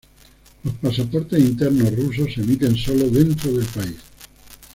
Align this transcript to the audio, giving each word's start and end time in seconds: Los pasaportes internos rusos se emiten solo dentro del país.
Los 0.63 0.73
pasaportes 0.77 1.39
internos 1.39 1.95
rusos 1.95 2.33
se 2.33 2.41
emiten 2.41 2.75
solo 2.75 3.07
dentro 3.11 3.51
del 3.53 3.67
país. 3.67 3.97